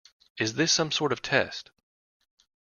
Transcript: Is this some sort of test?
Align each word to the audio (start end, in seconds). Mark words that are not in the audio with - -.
Is 0.39 0.55
this 0.55 0.73
some 0.73 0.89
sort 0.91 1.11
of 1.13 1.21
test? 1.21 1.69